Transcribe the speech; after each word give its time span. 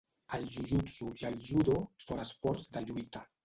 El 0.37 0.47
jujutsu 0.55 1.11
i 1.21 1.29
el 1.31 1.39
judo 1.51 1.77
són 2.09 2.25
esports 2.27 2.69
de 2.77 2.87
lluita. 2.91 3.27